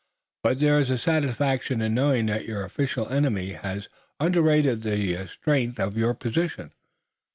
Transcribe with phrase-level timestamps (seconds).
[0.41, 3.87] But there is a satisfaction in knowing that your official enemy has
[4.19, 6.71] underrated the strength of your position.